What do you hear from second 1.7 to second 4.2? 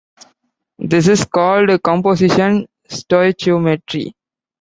"composition stoichiometry".